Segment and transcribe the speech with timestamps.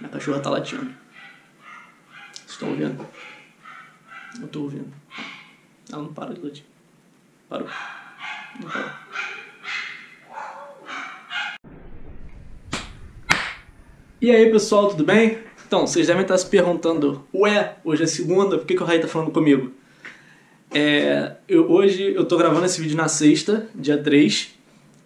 [0.00, 0.94] Minha cachorra tá latindo.
[2.34, 3.06] Vocês estão ouvindo?
[4.40, 4.92] Eu tô ouvindo.
[5.90, 6.64] Ela não para de latir.
[7.48, 7.68] Parou.
[8.60, 8.90] Não parou.
[14.20, 15.38] E aí pessoal, tudo bem?
[15.66, 18.98] Então, vocês devem estar se perguntando, ué, hoje é segunda, por que, que o Rai
[18.98, 19.72] tá falando comigo?
[20.74, 24.57] É, eu, hoje eu tô gravando esse vídeo na sexta, dia 3.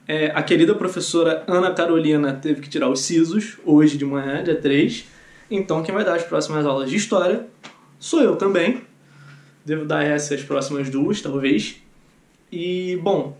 [0.07, 4.57] É, a querida professora Ana Carolina teve que tirar os sisos hoje de manhã, dia
[4.57, 5.05] 3.
[5.51, 7.47] Então quem vai dar as próximas aulas de história
[7.99, 8.83] sou eu também.
[9.65, 11.81] Devo dar essas próximas duas, talvez.
[12.51, 13.39] E, bom,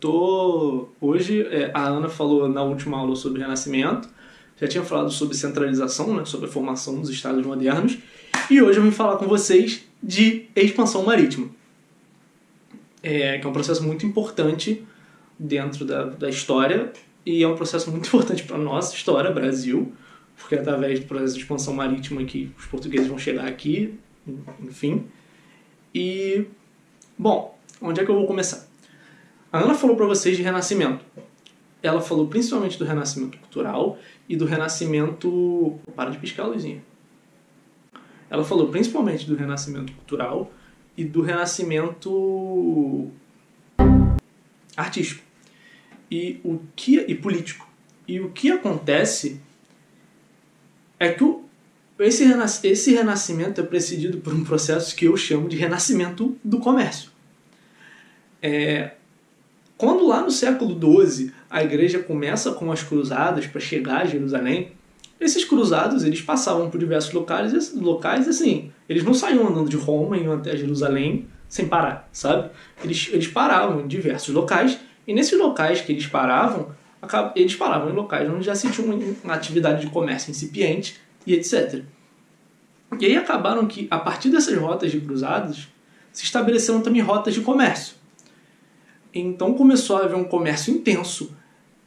[0.00, 0.88] tô.
[1.00, 4.08] Hoje é, a Ana falou na última aula sobre Renascimento
[4.58, 7.98] já tinha falado sobre centralização, né, sobre a formação dos estados modernos,
[8.50, 11.48] e hoje eu vim falar com vocês de expansão marítima,
[13.02, 14.82] é, que é um processo muito importante
[15.38, 16.92] dentro da, da história
[17.26, 19.92] e é um processo muito importante para a nossa história, Brasil,
[20.36, 23.98] porque é através do processo de expansão marítima que os portugueses vão chegar aqui,
[24.60, 25.06] enfim.
[25.92, 26.46] E,
[27.18, 28.66] bom, onde é que eu vou começar?
[29.52, 31.04] A Ana falou para vocês de renascimento.
[31.82, 35.78] Ela falou principalmente do renascimento cultural e do renascimento.
[35.94, 36.82] Para de piscar, Luizinha.
[38.28, 40.50] Ela falou principalmente do renascimento cultural
[40.96, 43.10] e do renascimento
[44.76, 45.25] artístico
[46.10, 47.68] e o que e político.
[48.06, 49.40] E o que acontece
[50.98, 51.44] é que o,
[51.98, 56.58] esse, renas, esse renascimento é precedido por um processo que eu chamo de renascimento do
[56.58, 57.10] comércio.
[58.42, 58.92] É,
[59.76, 64.72] quando lá no século XII a igreja começa com as cruzadas para chegar a Jerusalém,
[65.18, 70.16] esses cruzados eles passavam por diversos locais, locais assim, eles não saíam andando de Roma
[70.16, 72.50] e iam até Jerusalém sem parar, sabe?
[72.84, 76.74] Eles, eles paravam em diversos locais e nesses locais que eles paravam,
[77.36, 78.86] eles paravam em locais onde já se tinha
[79.22, 81.82] uma atividade de comércio incipiente e etc.
[82.98, 85.68] E aí acabaram que, a partir dessas rotas de cruzados,
[86.12, 87.94] se estabeleceram também rotas de comércio.
[89.14, 91.34] Então começou a haver um comércio intenso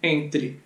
[0.02, 0.60] entre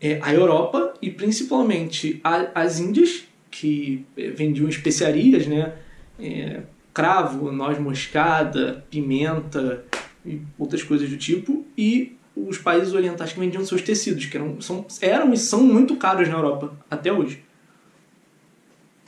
[0.00, 5.74] é, a Europa e principalmente a, as Índias, que é, vendiam especiarias, né?
[6.18, 6.62] É,
[6.92, 9.84] cravo, noz moscada, pimenta
[10.24, 14.60] e outras coisas do tipo, e os países orientais que vendiam seus tecidos, que eram,
[14.60, 17.42] são, eram e são muito caros na Europa até hoje.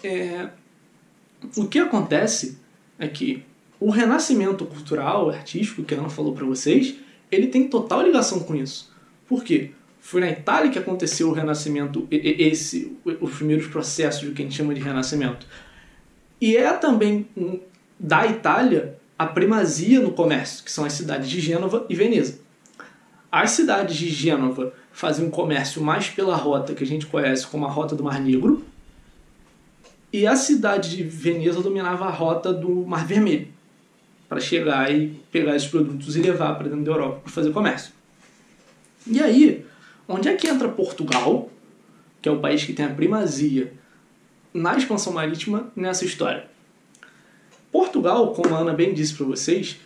[0.02, 0.50] É,
[1.56, 2.58] o que acontece
[2.98, 3.42] é que
[3.80, 6.94] o renascimento cultural, artístico, que a Ana falou para vocês,
[7.30, 8.94] ele tem total ligação com isso.
[9.26, 9.72] Por quê?
[10.00, 14.56] Foi na Itália que aconteceu o renascimento, esse, os primeiros processos do que a gente
[14.56, 15.46] chama de renascimento.
[16.40, 17.26] E é também
[17.98, 22.38] da Itália a primazia no comércio, que são as cidades de Gênova e Veneza.
[23.30, 27.70] As cidades de Gênova faziam comércio mais pela rota que a gente conhece como a
[27.70, 28.64] Rota do Mar Negro,
[30.12, 33.48] e a cidade de Veneza dominava a rota do Mar Vermelho
[34.28, 37.92] para chegar e pegar esses produtos e levar para dentro da Europa para fazer comércio.
[39.06, 39.64] E aí,
[40.08, 41.50] onde é que entra Portugal,
[42.20, 43.72] que é o país que tem a primazia
[44.52, 46.48] na expansão marítima nessa história?
[47.70, 49.78] Portugal, como a Ana bem disse para vocês,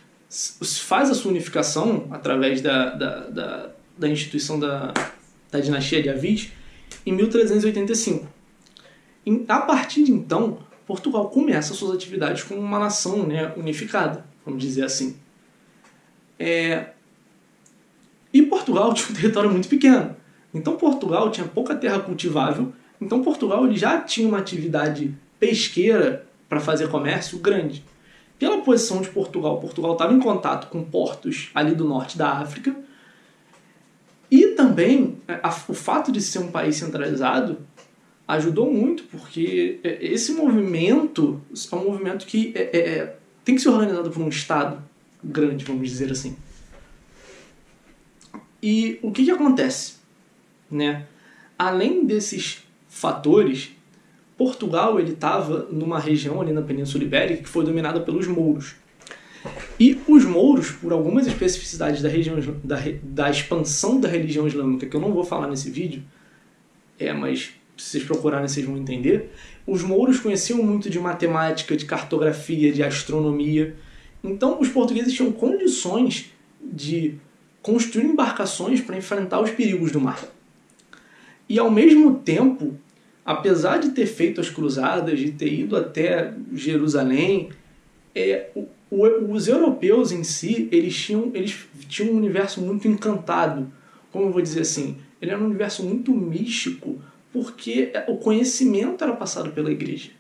[0.80, 4.92] faz a sua unificação através da, da, da, da instituição da,
[5.50, 6.52] da dinastia de Avis
[7.04, 8.28] em 1385.
[9.26, 14.62] E, a partir de então, Portugal começa suas atividades como uma nação né, unificada vamos
[14.62, 15.16] dizer assim.
[16.38, 16.90] É...
[18.32, 20.16] E Portugal tinha um território muito pequeno.
[20.52, 22.72] Então Portugal tinha pouca terra cultivável.
[23.00, 27.84] Então Portugal ele já tinha uma atividade pesqueira para fazer comércio grande.
[28.36, 32.74] Pela posição de Portugal, Portugal estava em contato com portos ali do norte da África.
[34.28, 37.58] E também a, o fato de ser um país centralizado
[38.26, 41.40] ajudou muito, porque é, esse movimento
[41.70, 44.82] é um movimento que é, é, é tem que ser organizado por um Estado
[45.22, 46.36] grande, vamos dizer assim.
[48.62, 49.94] E o que, que acontece?
[50.70, 51.06] Né?
[51.58, 53.70] Além desses fatores,
[54.40, 58.74] Portugal ele estava numa região ali na Península Ibérica que foi dominada pelos mouros.
[59.78, 64.96] E os mouros, por algumas especificidades da, região, da, da expansão da religião islâmica, que
[64.96, 66.02] eu não vou falar nesse vídeo,
[66.98, 69.30] é, mas se vocês procurarem vocês vão entender,
[69.66, 73.76] os mouros conheciam muito de matemática, de cartografia, de astronomia.
[74.24, 76.32] Então os portugueses tinham condições
[76.62, 77.18] de
[77.60, 80.24] construir embarcações para enfrentar os perigos do mar.
[81.46, 82.78] E ao mesmo tempo,
[83.30, 87.50] apesar de ter feito as cruzadas, de ter ido até Jerusalém,
[88.12, 93.70] é, o, o, os europeus em si eles tinham, eles tinham um universo muito encantado.
[94.10, 94.96] Como eu vou dizer assim?
[95.22, 97.00] Ele era um universo muito místico
[97.32, 100.10] porque o conhecimento era passado pela igreja.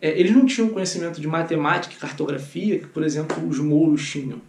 [0.00, 4.40] É, eles não tinham conhecimento de matemática e cartografia que, por exemplo, os mouros tinham.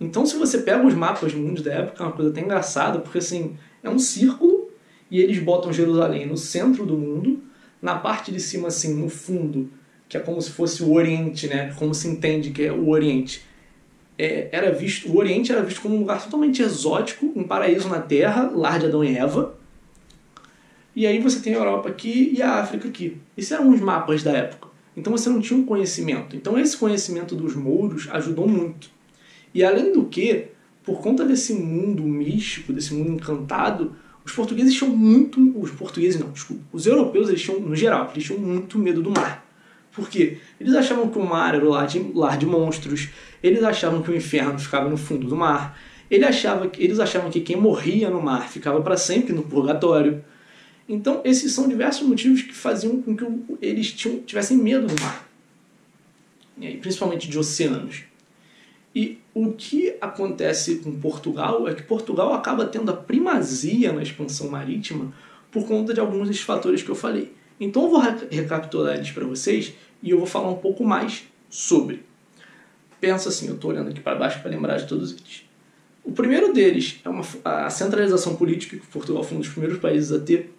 [0.00, 3.18] Então, se você pega os mapas mundos da época, é uma coisa até engraçada, porque
[3.18, 4.70] assim, é um círculo
[5.10, 7.49] e eles botam Jerusalém no centro do mundo,
[7.80, 9.70] na parte de cima, assim, no fundo,
[10.08, 11.72] que é como se fosse o Oriente, né?
[11.78, 13.42] Como se entende que é o Oriente.
[14.18, 18.00] É, era visto, o Oriente era visto como um lugar totalmente exótico, um paraíso na
[18.00, 19.58] Terra, lar de Adão e Eva.
[20.94, 23.16] E aí você tem a Europa aqui e a África aqui.
[23.36, 24.68] Esses eram os mapas da época.
[24.96, 26.36] Então você não tinha um conhecimento.
[26.36, 28.90] Então esse conhecimento dos mouros ajudou muito.
[29.54, 30.48] E além do que,
[30.84, 33.96] por conta desse mundo místico, desse mundo encantado,
[34.30, 35.40] os portugueses tinham muito.
[35.58, 36.62] Os portugueses não, desculpa.
[36.72, 39.44] Os europeus, eles tinham, no geral, eles tinham muito medo do mar.
[39.92, 40.38] Por quê?
[40.60, 43.08] Eles achavam que o mar era o lar de, lar de monstros,
[43.42, 45.76] eles achavam que o inferno ficava no fundo do mar,
[46.08, 50.24] ele achava, eles achavam que quem morria no mar ficava para sempre no purgatório.
[50.88, 53.26] Então, esses são diversos motivos que faziam com que
[53.60, 55.28] eles tinham, tivessem medo do mar,
[56.80, 58.04] principalmente de oceanos.
[58.94, 64.48] E o que acontece com Portugal é que Portugal acaba tendo a primazia na expansão
[64.48, 65.12] marítima
[65.50, 67.32] por conta de alguns desses fatores que eu falei.
[67.58, 68.00] Então eu vou
[68.30, 72.04] recapitular eles para vocês e eu vou falar um pouco mais sobre.
[73.00, 75.44] Pensa assim, eu estou olhando aqui para baixo para lembrar de todos eles.
[76.02, 80.10] O primeiro deles é uma, a centralização política, que Portugal foi um dos primeiros países
[80.10, 80.52] a ter.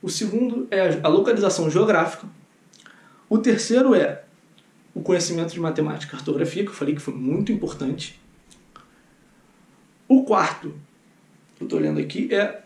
[0.00, 2.26] O segundo é a localização geográfica.
[3.28, 4.22] O terceiro é
[4.98, 8.18] o conhecimento de matemática e cartografia, que eu falei que foi muito importante.
[10.08, 10.74] O quarto,
[11.54, 12.62] que eu estou olhando aqui, é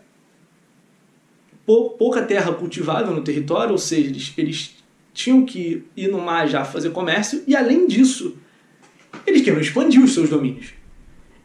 [1.63, 4.75] pouca terra cultivável no território, ou seja, eles, eles
[5.13, 8.35] tinham que ir no mar já fazer comércio, e além disso,
[9.27, 10.73] eles queriam expandir os seus domínios.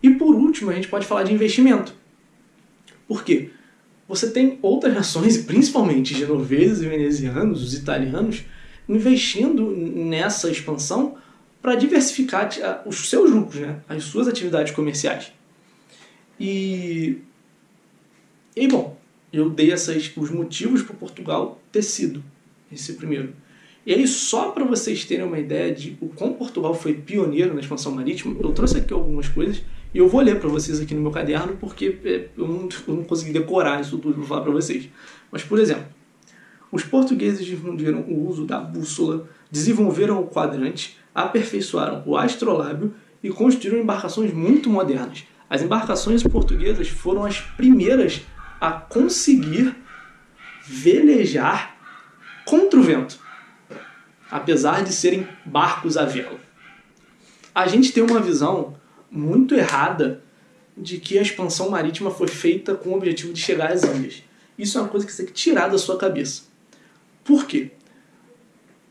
[0.03, 1.95] E por último, a gente pode falar de investimento.
[3.07, 3.51] Por quê?
[4.09, 8.43] Você tem outras nações, principalmente genoveses e venezianos, os italianos,
[8.89, 11.17] investindo nessa expansão
[11.61, 12.49] para diversificar
[12.87, 13.81] os seus lucros, né?
[13.89, 15.33] as suas atividades comerciais.
[16.39, 17.19] E,
[18.57, 18.97] e bom,
[19.33, 22.23] eu dei essas, os motivos para Portugal ter sido
[22.73, 23.35] esse primeiro.
[23.85, 27.61] E aí, só para vocês terem uma ideia de o quão Portugal foi pioneiro na
[27.61, 29.63] expansão marítima, eu trouxe aqui algumas coisas
[29.95, 32.95] e eu vou ler para vocês aqui no meu caderno porque é, eu não, eu
[32.95, 34.89] não consegui decorar isso tudo para falar para vocês.
[35.31, 35.87] Mas, por exemplo,
[36.71, 43.83] os portugueses difundiram o uso da bússola, desenvolveram o quadrante, aperfeiçoaram o astrolábio e construíram
[43.83, 45.25] embarcações muito modernas.
[45.49, 48.21] As embarcações portuguesas foram as primeiras
[48.61, 49.75] a conseguir
[50.67, 51.77] velejar
[52.45, 53.19] contra o vento,
[54.31, 56.39] apesar de serem barcos à vela.
[57.55, 58.77] A gente tem uma visão
[59.11, 60.23] muito errada
[60.77, 64.23] de que a expansão marítima foi feita com o objetivo de chegar às ilhas.
[64.59, 66.43] Isso é uma coisa que você tem que tirar da sua cabeça.
[67.29, 67.73] Por quê?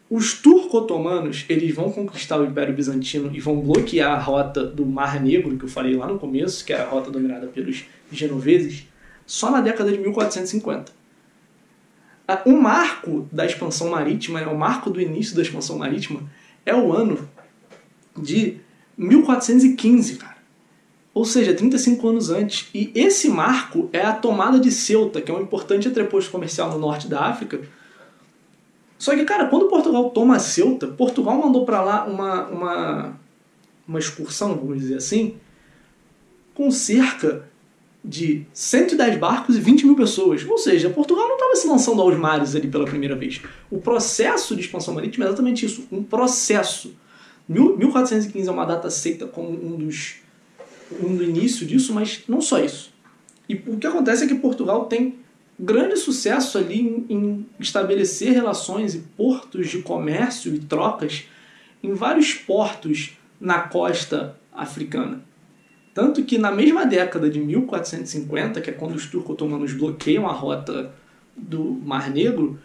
[0.07, 5.19] Os turco-otomanos eles vão conquistar o Império Bizantino e vão bloquear a rota do Mar
[5.19, 8.86] Negro, que eu falei lá no começo, que era a rota dominada pelos genoveses,
[9.25, 10.92] só na década de 1450.
[12.45, 16.22] O marco da expansão marítima, o marco do início da expansão marítima,
[16.63, 17.28] é o ano
[18.16, 18.57] de
[18.95, 20.38] 1415, cara.
[21.12, 22.69] Ou seja, 35 anos antes.
[22.72, 26.78] E esse marco é a tomada de Ceuta, que é um importante entreposto comercial no
[26.78, 27.62] norte da África,
[28.97, 33.19] só que, cara, quando Portugal toma Ceuta, Portugal mandou para lá uma, uma,
[33.87, 35.35] uma excursão, vamos dizer assim,
[36.54, 37.47] com cerca
[38.04, 40.45] de 110 barcos e 20 mil pessoas.
[40.45, 43.42] Ou seja, Portugal não estava se lançando aos mares ali pela primeira vez.
[43.69, 46.95] O processo de expansão marítima é exatamente isso, um processo.
[47.47, 50.16] 1415 é uma data aceita como um dos
[51.01, 52.94] um do início disso, mas não só isso.
[53.47, 55.16] E o que acontece é que Portugal tem
[55.59, 61.26] grande sucesso ali em, em estabelecer relações e portos de comércio e trocas
[61.83, 65.21] em vários portos na costa africana.
[65.94, 70.94] Tanto que na mesma década de 1450, que é quando os turco-otomanos bloqueiam a rota
[71.35, 72.59] do Mar Negro,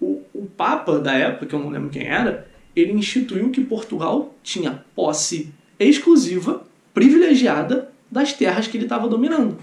[0.00, 4.34] o, o Papa da época, que eu não lembro quem era, ele instituiu que Portugal
[4.42, 9.58] tinha posse exclusiva, privilegiada das terras que ele estava dominando.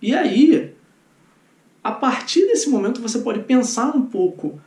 [0.00, 0.71] E aí,
[1.82, 4.60] a partir desse momento você pode pensar um pouco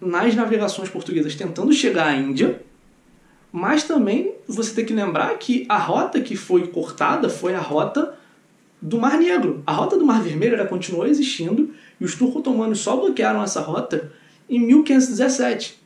[0.00, 2.62] nas navegações portuguesas tentando chegar à Índia,
[3.52, 8.14] mas também você tem que lembrar que a rota que foi cortada foi a rota
[8.82, 9.62] do Mar Negro.
[9.66, 13.60] A rota do Mar Vermelho ela continuou existindo e os turcos otomanos só bloquearam essa
[13.60, 14.12] rota
[14.48, 15.80] em 1517.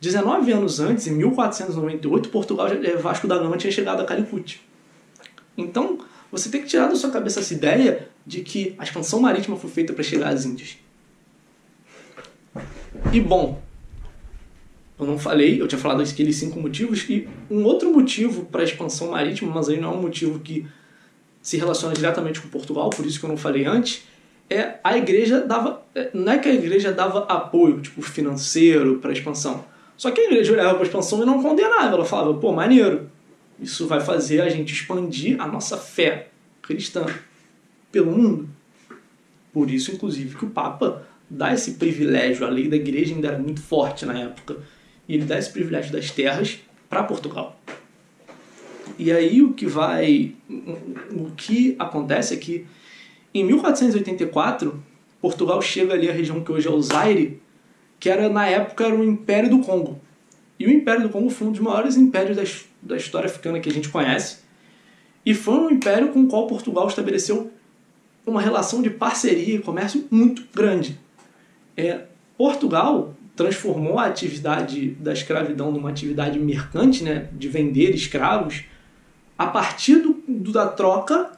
[0.00, 4.60] 19 anos antes, em 1498, Portugal, eh, Vasco da Gama tinha chegado a Calicut.
[5.56, 5.98] Então,
[6.30, 9.70] você tem que tirar da sua cabeça essa ideia de que a expansão marítima foi
[9.70, 10.78] feita para chegar às Índias.
[13.12, 13.62] E bom,
[14.98, 18.64] eu não falei, eu tinha falado aqueles cinco motivos, e um outro motivo para a
[18.64, 20.66] expansão marítima, mas aí não é um motivo que
[21.42, 24.04] se relaciona diretamente com Portugal, por isso que eu não falei antes,
[24.48, 25.82] é a igreja dava.
[25.94, 29.64] É, não é que a igreja dava apoio, tipo, financeiro para a expansão.
[29.96, 31.94] Só que a igreja olhava para a expansão e não condenava.
[31.94, 33.10] Ela falava, pô, maneiro,
[33.60, 36.28] isso vai fazer a gente expandir a nossa fé
[36.60, 37.06] cristã
[37.94, 38.48] pelo mundo.
[39.52, 43.38] Por isso, inclusive, que o Papa dá esse privilégio, a lei da igreja ainda era
[43.38, 44.56] muito forte na época,
[45.08, 46.58] e ele dá esse privilégio das terras
[46.90, 47.56] para Portugal.
[48.98, 50.34] E aí o que vai,
[51.10, 52.66] o que acontece é que
[53.32, 54.82] em 1484
[55.20, 57.40] Portugal chega ali à região que hoje é o Zaire,
[58.00, 60.00] que era na época era o Império do Congo.
[60.58, 62.42] E o Império do Congo foi um dos maiores impérios da,
[62.82, 64.38] da história africana que a gente conhece.
[65.24, 67.50] E foi um império com o qual Portugal estabeleceu
[68.26, 70.98] uma relação de parceria e comércio muito grande.
[71.76, 72.02] É,
[72.36, 78.64] Portugal transformou a atividade da escravidão numa atividade mercante, né, de vender escravos,
[79.36, 81.32] a partir do, do, da troca,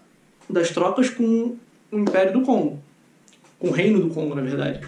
[0.49, 1.57] das trocas com
[1.91, 2.79] o Império do Congo,
[3.59, 4.87] com o Reino do Congo, na verdade.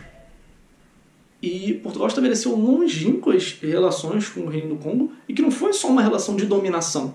[1.40, 5.88] E Portugal estabeleceu longínquas relações com o Reino do Congo e que não foi só
[5.88, 7.14] uma relação de dominação,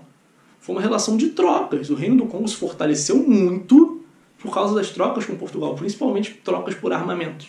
[0.58, 1.90] foi uma relação de trocas.
[1.90, 3.93] O Reino do Congo se fortaleceu muito
[4.44, 7.48] por causa das trocas com Portugal, principalmente trocas por armamentos.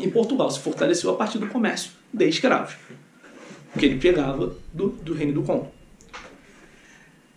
[0.00, 2.74] E Portugal se fortaleceu a partir do comércio de escravos,
[3.78, 5.70] que ele pegava do, do Reino do Congo.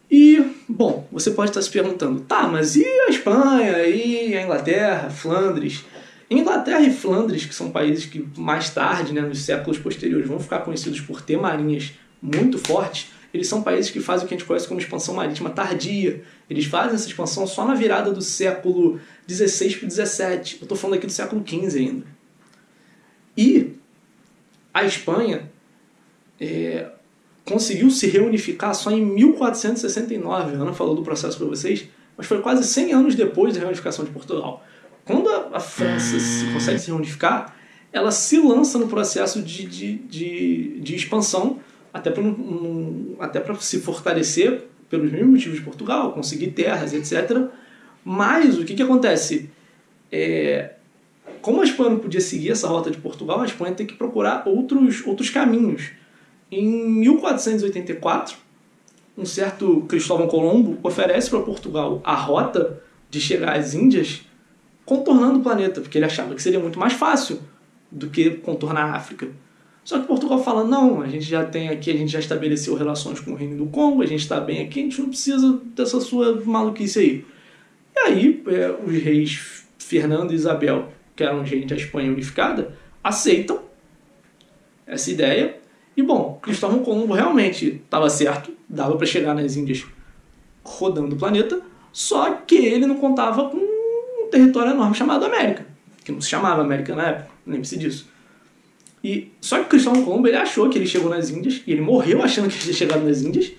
[0.09, 5.09] E, bom, você pode estar se perguntando, tá, mas e a Espanha, e a Inglaterra,
[5.11, 5.85] Flandres?
[6.29, 10.59] Inglaterra e Flandres, que são países que mais tarde, né, nos séculos posteriores, vão ficar
[10.59, 14.45] conhecidos por ter marinhas muito fortes, eles são países que fazem o que a gente
[14.45, 16.23] conhece como expansão marítima tardia.
[16.47, 20.57] Eles fazem essa expansão só na virada do século XVI para XVII.
[20.59, 22.05] Eu estou falando aqui do século XV ainda.
[23.35, 23.73] E
[24.71, 25.51] a Espanha
[26.39, 26.91] é,
[27.43, 30.55] conseguiu se reunificar só em 1469.
[30.55, 34.05] A Ana falou do processo para vocês, mas foi quase 100 anos depois da reunificação
[34.05, 34.63] de Portugal.
[35.05, 37.55] Quando a, a França se, consegue se reunificar,
[37.91, 41.59] ela se lança no processo de, de, de, de expansão,
[41.93, 42.23] até para
[43.19, 47.47] até se fortalecer pelos mesmos motivos de Portugal, conseguir terras, etc.
[48.03, 49.50] Mas o que, que acontece?
[50.12, 50.73] É,
[51.41, 54.43] como a Espanha não podia seguir essa rota de Portugal, a Espanha tem que procurar
[54.45, 55.91] outros, outros caminhos.
[56.51, 58.35] Em 1484,
[59.17, 64.21] um certo Cristóvão Colombo oferece para Portugal a rota de chegar às Índias
[64.85, 67.39] contornando o planeta, porque ele achava que seria muito mais fácil
[67.91, 69.27] do que contornar a África.
[69.83, 73.19] Só que Portugal fala: não, a gente já tem aqui, a gente já estabeleceu relações
[73.19, 75.99] com o Reino do Congo, a gente está bem aqui, a gente não precisa dessa
[75.99, 77.25] sua maluquice aí.
[77.95, 83.59] E aí, é, os reis Fernando e Isabel que eram gente da Espanha unificada, aceitam
[84.85, 85.59] essa ideia.
[85.95, 89.85] E bom, Cristóvão Colombo realmente estava certo, dava para chegar nas Índias
[90.63, 91.61] rodando o planeta,
[91.91, 95.65] só que ele não contava com um território enorme chamado América,
[96.03, 98.11] que não se chamava América na época, lembre-se disso.
[99.03, 102.24] E só que Cristóvão Colombo ele achou que ele chegou nas Índias e ele morreu
[102.24, 103.51] achando que tinha chegado nas Índias,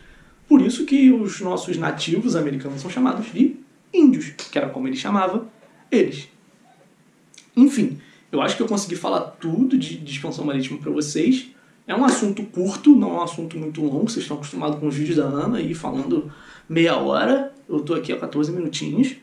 [0.48, 3.56] por isso que os nossos nativos americanos são chamados de
[3.92, 5.46] índios, que era como ele chamava
[5.90, 6.28] eles.
[7.56, 7.98] Enfim,
[8.32, 11.50] eu acho que eu consegui falar tudo de, de expansão marítima para vocês.
[11.86, 14.10] É um assunto curto, não é um assunto muito longo.
[14.10, 16.32] Vocês estão acostumados com os vídeos da Ana aí falando
[16.68, 17.54] meia hora.
[17.68, 19.14] Eu estou aqui há 14 minutinhos.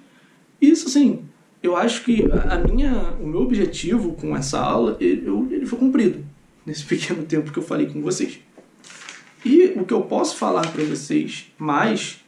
[0.61, 1.25] Isso, assim,
[1.61, 6.25] eu acho que a minha, o meu objetivo com essa aula ele, ele foi cumprido
[6.65, 8.39] nesse pequeno tempo que eu falei com vocês.
[9.43, 12.19] E o que eu posso falar para vocês mais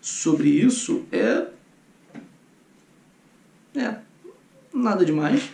[0.00, 1.46] sobre isso é.
[3.76, 3.96] É,
[4.72, 5.50] nada demais.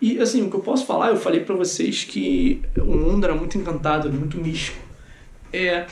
[0.00, 3.34] E assim, o que eu posso falar, eu falei para vocês que o mundo era
[3.34, 4.78] muito encantado, muito místico.
[5.52, 5.86] É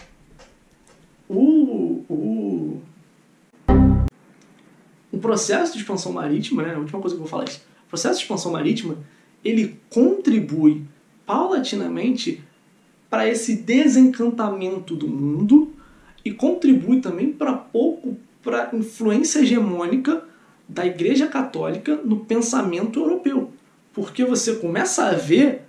[5.30, 6.74] processo de expansão marítima, né?
[6.74, 7.62] A última coisa que eu vou falar é isso.
[7.86, 8.98] O processo de expansão marítima,
[9.44, 10.82] ele contribui
[11.24, 12.42] paulatinamente
[13.08, 15.72] para esse desencantamento do mundo
[16.24, 20.24] e contribui também para pouco para influência hegemônica
[20.68, 23.52] da Igreja Católica no pensamento europeu.
[23.92, 25.62] Porque você começa a ver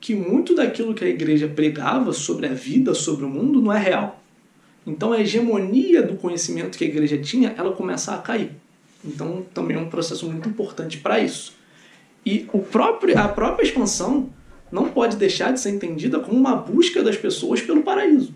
[0.00, 3.78] que muito daquilo que a igreja pregava sobre a vida, sobre o mundo, não é
[3.78, 4.22] real.
[4.86, 8.61] Então a hegemonia do conhecimento que a igreja tinha, ela começa a cair.
[9.04, 11.54] Então também é um processo muito importante para isso.
[12.24, 14.30] E o próprio, a própria expansão
[14.70, 18.34] não pode deixar de ser entendida como uma busca das pessoas pelo paraíso.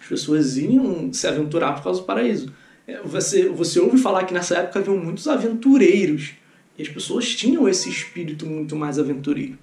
[0.00, 2.52] As pessoas iam se aventurar por causa do paraíso.
[2.86, 6.32] É, você, você ouve falar que nessa época haviam muitos aventureiros.
[6.76, 9.58] E as pessoas tinham esse espírito muito mais aventureiro.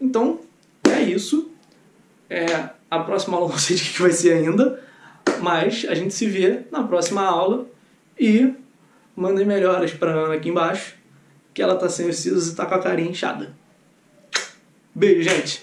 [0.00, 0.40] Então,
[0.90, 1.50] é isso.
[2.28, 4.82] É, a próxima aula não sei de que vai ser ainda,
[5.40, 7.66] mas a gente se vê na próxima aula
[8.20, 8.54] e
[9.16, 10.94] mandem melhoras pra Ana aqui embaixo,
[11.54, 13.56] que ela tá sem os cílios e tá com a carinha inchada.
[14.94, 15.60] Beijo, gente!